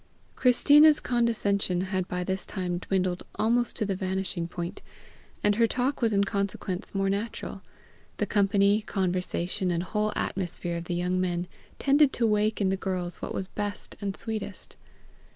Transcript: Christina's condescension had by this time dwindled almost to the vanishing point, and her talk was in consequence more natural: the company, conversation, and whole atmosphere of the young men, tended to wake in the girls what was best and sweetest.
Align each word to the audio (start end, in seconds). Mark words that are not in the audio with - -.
Christina's 0.35 0.99
condescension 0.99 1.81
had 1.81 2.07
by 2.07 2.23
this 2.23 2.43
time 2.47 2.79
dwindled 2.79 3.21
almost 3.35 3.77
to 3.77 3.85
the 3.85 3.93
vanishing 3.93 4.47
point, 4.47 4.81
and 5.43 5.57
her 5.57 5.67
talk 5.67 6.01
was 6.01 6.11
in 6.11 6.23
consequence 6.23 6.95
more 6.95 7.07
natural: 7.07 7.61
the 8.17 8.25
company, 8.25 8.81
conversation, 8.81 9.69
and 9.69 9.83
whole 9.83 10.11
atmosphere 10.15 10.75
of 10.77 10.85
the 10.85 10.95
young 10.95 11.21
men, 11.21 11.45
tended 11.77 12.11
to 12.13 12.25
wake 12.25 12.59
in 12.59 12.69
the 12.69 12.77
girls 12.77 13.21
what 13.21 13.31
was 13.35 13.47
best 13.47 13.95
and 14.01 14.15
sweetest. 14.17 14.75